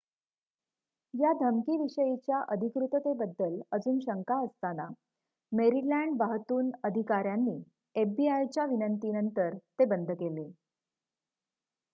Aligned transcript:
या 1.13 1.31
धमकी 1.33 1.75
विषयीच्या 1.77 2.39
अधिकृततेबद्दल 2.47 3.59
अजून 3.71 3.99
शंका 3.99 4.39
असताना 4.45 4.87
मेरीलँड 5.51 6.19
वाहतून 6.21 6.71
अधिकाऱ्यांनी 6.83 7.61
एफबीआय 7.95 8.45
च्या 8.45 8.65
विनंती 8.65 9.11
नंतर 9.11 9.57
ते 9.79 9.85
बंद 9.85 10.11
केले 10.11 10.51